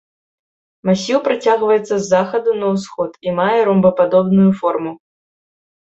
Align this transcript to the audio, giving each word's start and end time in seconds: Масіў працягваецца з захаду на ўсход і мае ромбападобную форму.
Масіў 0.89 1.19
працягваецца 1.27 1.91
з 1.97 2.01
захаду 2.15 2.57
на 2.65 2.73
ўсход 2.73 3.11
і 3.29 3.37
мае 3.43 3.53
ромбападобную 3.71 4.51
форму. 4.65 4.91